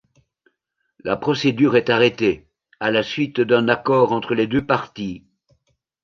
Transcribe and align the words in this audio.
La 1.03 1.15
procédure 1.15 1.75
est 1.75 1.91
arrêtée, 1.91 2.47
à 2.79 2.89
la 2.89 3.03
suite 3.03 3.39
d'un 3.39 3.67
accord 3.67 4.13
entre 4.13 4.33
les 4.33 4.47
deux 4.47 4.65
parties. 4.65 5.23